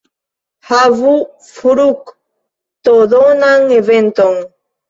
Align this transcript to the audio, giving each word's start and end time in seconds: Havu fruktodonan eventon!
Havu 0.69 1.11
fruktodonan 1.49 3.69
eventon! 3.79 4.43